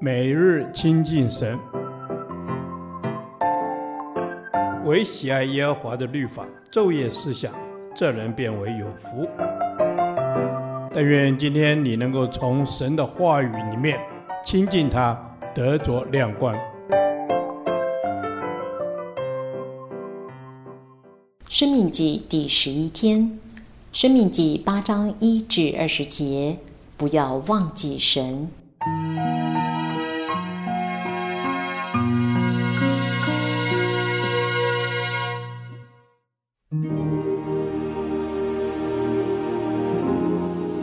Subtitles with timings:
[0.00, 1.58] 每日亲近神，
[4.84, 7.52] 唯喜爱耶和华的律法，昼夜思想，
[7.94, 9.26] 这人便为有福。
[10.92, 13.98] 但愿今天你能够从神的话语里面
[14.44, 15.18] 亲近他，
[15.54, 16.54] 得着亮光。
[21.48, 23.38] 生命记第十一天，
[23.92, 26.58] 生命记八章一至二十节，
[26.96, 28.48] 不要忘记神。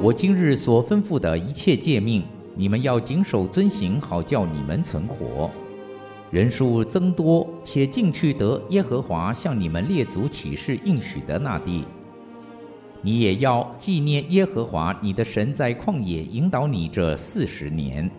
[0.03, 2.23] 我今日所吩咐的一切诫命，
[2.55, 5.49] 你们要谨守遵行，好叫你们存活。
[6.31, 11.85] 人数增多，且进去得耶和华向你们列祖起誓应许的那地。
[13.01, 18.09] 你也要纪念耶和华你的神在旷野引导你这四十年，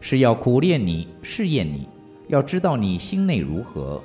[0.00, 1.88] 是要苦练你，试验你，
[2.28, 4.02] 要知道你心内如何，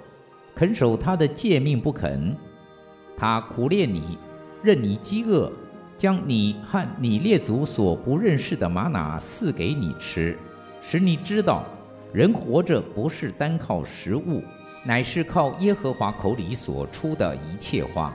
[0.54, 2.36] 肯守他的诫命不肯。
[3.22, 4.18] 他苦练你，
[4.64, 5.52] 任你饥饿。
[5.96, 10.36] 将你和你列祖所不认识的玛哪赐给你吃，
[10.82, 11.64] 使你知道，
[12.12, 14.42] 人活着不是单靠食物，
[14.84, 18.12] 乃是靠耶和华口里所出的一切话。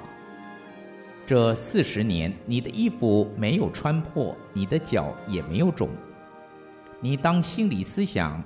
[1.25, 5.89] 这四十年，你的衣服没有穿破，你的脚也没有肿。
[6.99, 8.43] 你当心里思想，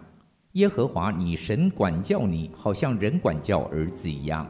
[0.53, 4.47] 耶和华你神管教你，好像人管教儿子一样。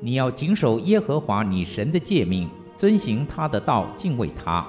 [0.00, 2.48] 你要谨守耶和华你神的诫命。
[2.76, 4.66] 遵行他的道，敬畏他，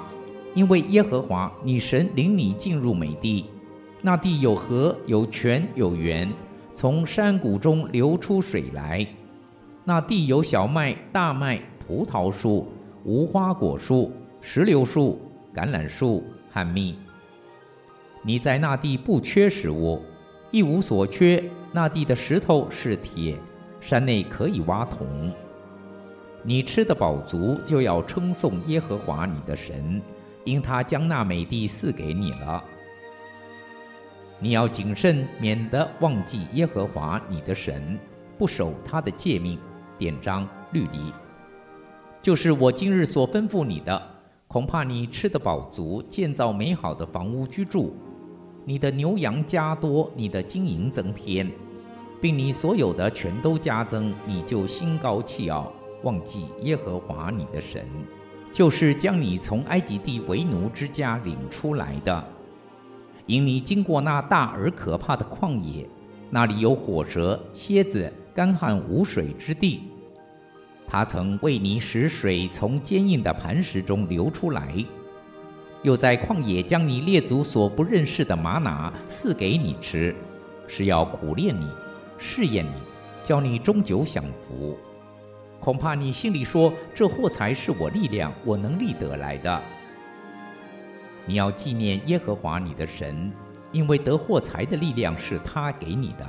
[0.53, 3.45] 因为耶和华你神领你进入美地，
[4.01, 6.29] 那地有河，有泉，有源，
[6.75, 9.07] 从山谷中流出水来。
[9.85, 12.67] 那地有小麦、大麦、葡萄树、
[13.05, 15.21] 无花果树、石榴树、
[15.53, 16.21] 橄榄树
[16.51, 16.93] 和蜜。
[18.23, 20.01] 你在那地不缺食物，
[20.51, 21.41] 一无所缺。
[21.71, 23.37] 那地的石头是铁，
[23.81, 25.33] 山内可以挖铜。
[26.43, 30.01] 你吃得饱足，就要称颂耶和华你的神，
[30.45, 32.63] 因他将那美地赐给你了。
[34.39, 37.99] 你要谨慎，免得忘记耶和华你的神，
[38.37, 39.59] 不守他的诫命、
[39.97, 41.11] 典章、律例。
[42.21, 44.01] 就是我今日所吩咐你的，
[44.47, 47.95] 恐怕你吃得饱足，建造美好的房屋居住，
[48.65, 51.51] 你的牛羊加多，你的金银增添，
[52.21, 55.73] 并你所有的全都加增，你就心高气傲。
[56.03, 57.85] 忘记耶和华你的神，
[58.53, 62.23] 就是将你从埃及地为奴之家领出来的。
[63.27, 65.87] 因你经过那大而可怕的旷野，
[66.29, 69.81] 那里有火蛇、蝎子、干旱无水之地。
[70.87, 74.73] 他曾为你使水从坚硬的磐石中流出来，
[75.83, 80.15] 又在旷野将你列祖所不认识的玛哪赐给你吃，
[80.67, 81.67] 是要苦练你、
[82.23, 82.71] 试验你，
[83.23, 84.77] 叫你终久享福。
[85.59, 89.61] 恐怕你心里说：“这货财是我力量、我能力得来的。”
[91.25, 93.31] 你要纪念耶和华你的神，
[93.71, 96.27] 因为得货财的力量是他给你的，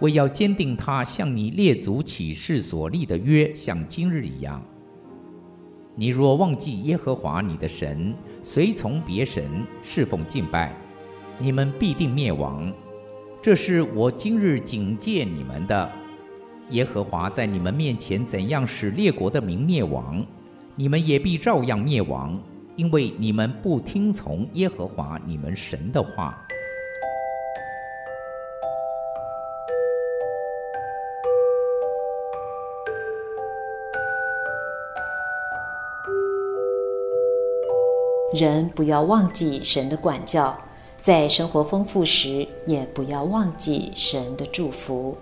[0.00, 4.62] 为要坚定他向你列祖起誓所立的约，像今日一样。
[5.94, 10.74] 你若忘记耶和华你的神，随从别神侍奉敬拜，
[11.38, 12.72] 你们必定灭亡。
[13.44, 15.92] 这是我今日警戒你们的。
[16.70, 20.24] 耶和华在你们面前怎样使列国的民灭亡，
[20.74, 22.42] 你们也必照样灭亡，
[22.74, 26.42] 因为你们不听从耶和华你们神的话。
[38.32, 40.58] 人不要忘记神的管教，
[41.04, 45.14] 在生活丰富时，也不要忘记神的祝福。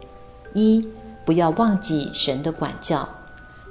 [0.54, 0.80] 一
[1.24, 3.08] 不要忘记神的管教，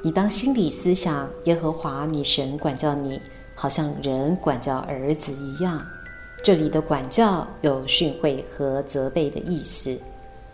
[0.03, 3.17] 你当心里思想，耶和华你神管教你，
[3.55, 5.81] 好像人管教儿子一样。
[6.43, 9.97] 这里的管教有训诲和责备的意思。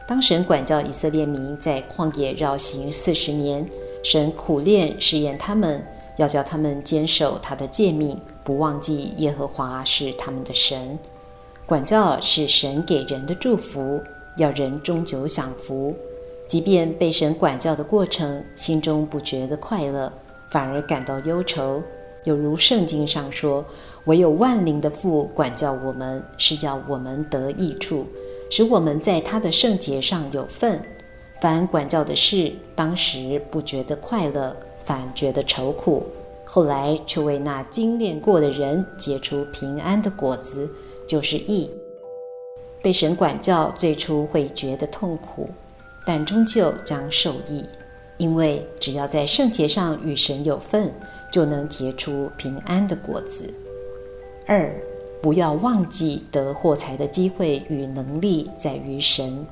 [0.08, 3.68] 当神管教以色列民在旷野绕行四十年，
[4.04, 5.84] 神苦练试验他们，
[6.18, 10.96] 要叫他们坚守他的诫命，不忘记耶和华是他们的神。
[11.68, 14.02] 管教是神给人的祝福，
[14.38, 15.94] 要人终久享福。
[16.48, 20.10] 即便被神管教的过程，心中不觉得快乐，
[20.50, 21.84] 反而感到忧愁。
[22.24, 23.66] 有如圣经上说
[24.08, 28.06] ：“唯有万灵的父管教我们，是要我们得益处，
[28.50, 30.82] 使我们在他的圣洁上有份。
[31.42, 34.56] 凡管教的事，当时不觉得快乐，
[34.86, 36.02] 反觉得愁苦；
[36.46, 40.70] 后来却为那精炼过的人结出平安的果子，
[41.08, 41.72] 就是义。”
[42.84, 45.50] 被神管教最初会觉得痛苦，
[46.06, 47.66] 但终究将受益，
[48.18, 50.94] 因为只要在圣洁上与神有份，
[51.32, 53.52] 就能结出平安的果子。
[54.46, 54.74] 二，
[55.22, 59.46] 不要忘记得获财的机会与能力在于神。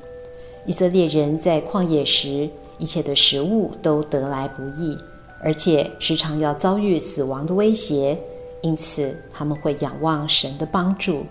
[0.66, 2.48] 以色列人在旷野时，
[2.78, 4.96] 一切的食物都得来不易，
[5.42, 8.18] 而且时常要遭遇死亡的威胁，
[8.62, 11.26] 因此他们会仰望神的帮助。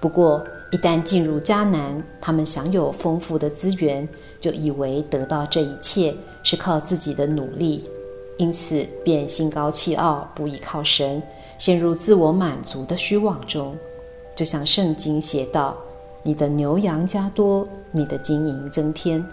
[0.00, 4.08] 不过，一旦进入迦南，他们享有丰富的资源，
[4.40, 7.82] 就以为得到这一切是靠自己的努力，
[8.38, 11.22] 因此便心高气傲，不依靠神，
[11.58, 13.76] 陷入自我满足的虚妄中。
[14.34, 15.76] 就像圣经写道。
[16.22, 19.24] 你的牛羊加多，你的金银增添，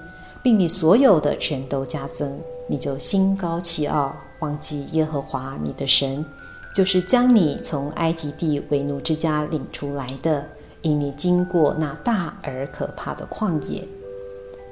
[0.44, 6.24] 并你所有的全都加增，你就心高气傲，忘记耶和华你的神，
[6.76, 10.48] 就是将你从埃及地为奴之家领出来的，
[10.84, 13.84] 因你经过那大而可怕的旷野。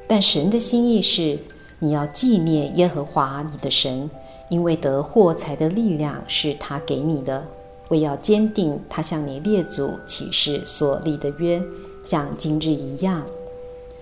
[0.07, 1.39] 但神的心意是，
[1.79, 4.07] 你要纪念耶和华你的神，
[4.49, 7.47] 因为得获财的力量是他给你的，
[7.89, 11.59] 为要坚定他向你列祖起誓所立的约。
[12.03, 13.23] 像今日一样，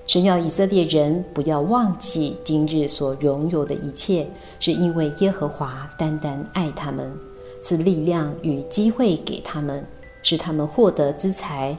[0.07, 4.27] 神要以色列人不要忘记今日所拥有的一切，
[4.59, 7.13] 是因为耶和华单单爱他们，
[7.61, 9.85] 赐力量与机会给他们，
[10.23, 11.77] 使他们获得资财。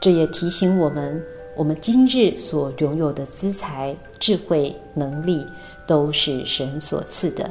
[0.00, 1.24] 这也提醒我们，
[1.56, 5.46] 我们今日所拥有的资财、智慧、能力，
[5.86, 7.50] 都是神所赐的，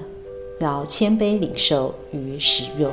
[0.59, 2.91] 要谦卑领受与使用。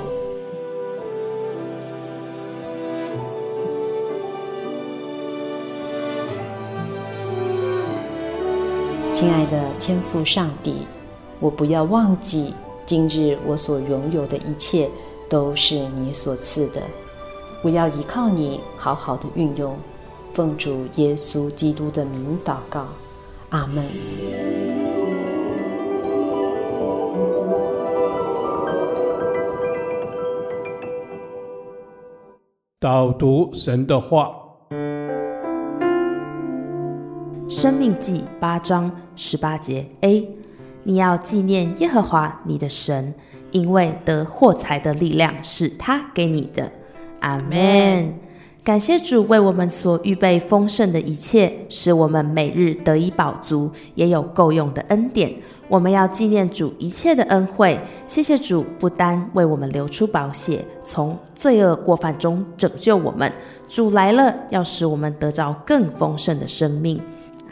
[9.12, 10.86] 亲爱的天父上帝，
[11.38, 12.54] 我不要忘记
[12.86, 14.88] 今日我所拥有的一切
[15.28, 16.80] 都是你所赐的，
[17.62, 19.76] 我要依靠你好好的运用。
[20.32, 22.86] 奉主耶稣基督的名祷告，
[23.50, 23.84] 阿门。
[32.78, 34.32] 导读神的话。
[37.46, 40.26] 生命记八章十八节 A，
[40.84, 43.12] 你要纪念耶和华你的神，
[43.50, 46.70] 因为得获财的力量是他给你的。
[47.20, 48.14] 阿门。
[48.62, 55.34] 感谢主为我们所预备丰盛的一切，使我们每日得以饱足，也有够用的恩典。
[55.66, 57.80] 我们要纪念主一切的恩惠。
[58.06, 63.32] 谢谢主，不单为我们流出宝血，从罪恶过犯中拯救我们。
[63.66, 67.00] 主来了，要使我们得着更丰盛的生命。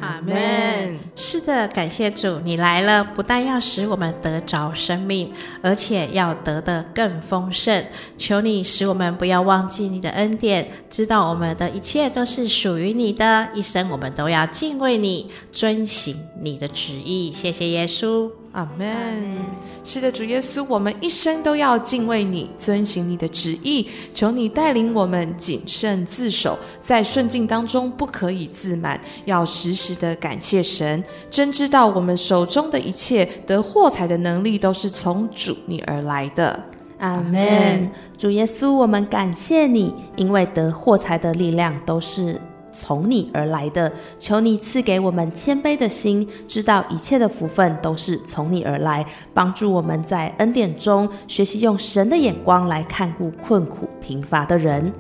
[0.00, 0.99] 阿门。
[1.17, 7.85] 是的，感谢主，你来了，不但要使我们得着生命，而且要得的更丰盛。
[8.17, 17.33] 求你使我们不要忘记你的恩典，知道我们的一切都是属于你的，一生我们都要敬畏你，遵行你的旨意。
[17.33, 18.31] 谢谢耶稣。
[18.58, 19.37] 阿门。
[19.84, 23.88] 是的，主耶稣，我们一生都要敬畏你，遵行你的旨意。
[24.12, 31.02] 求你带领我们谨慎自守，在顺境当中不可以自满，要时时的感谢神。
[31.31, 36.58] 真知道我们手中的一切得获财的能力，都是从主你而来的。
[36.99, 37.88] 阿门。
[38.16, 42.40] 主耶稣，我们感谢你，因为得获财的力量都是。
[42.78, 49.04] 从你而来的，求你赐给我们谦卑的心，知道一切的福分都是从你而来，
[49.35, 54.92] 帮助我们在恩典中学习用神的眼光来看顾困苦贫乏的人。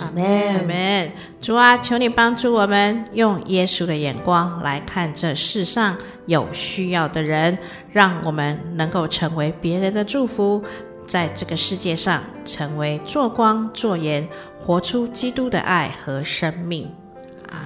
[0.00, 1.12] 阿门，阿门。
[1.40, 7.56] 主啊，求你帮助我们用耶稣的眼光来看这世上有需要的人，
[7.90, 10.62] 让我们能够成为别人的祝福，
[11.06, 14.28] 在这个世界上成为做光做盐，
[14.60, 16.88] 活出基督的爱和生命。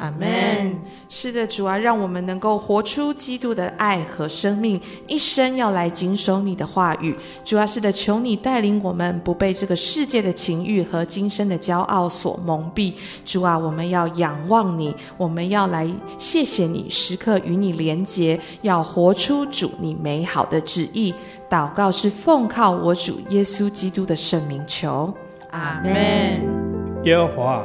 [0.01, 0.77] 阿门。
[1.09, 7.17] 是的，主啊，让我们能够活出基督的爱和生命，一生要来谨守你的话语。
[7.45, 12.93] 主啊，是的，求你带领我们，不被这个世界的情欲和今生的骄傲所蒙蔽。
[13.25, 15.89] 主啊，我们要仰望你，我们要来
[16.19, 21.15] 谢谢你，时刻与你连结，要活出主你美好的旨意。
[21.49, 25.15] 祷告是奉靠我主耶稣基督的圣名求。
[25.53, 25.95] 阿门。
[27.05, 27.65] 耶和华。